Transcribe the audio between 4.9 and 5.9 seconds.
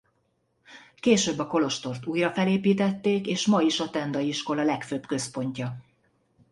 központja.